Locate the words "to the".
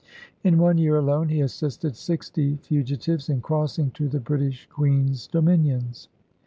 3.91-4.19